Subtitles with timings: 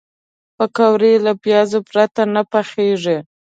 [0.57, 3.17] پکورې له پیازو پرته نه پخېږي